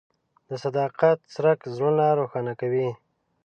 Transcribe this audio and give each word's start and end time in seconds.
د 0.49 0.51
صداقت 0.63 1.17
څرک 1.33 1.59
زړونه 1.75 2.05
روښانه 2.19 2.53
کوي. 2.61 2.89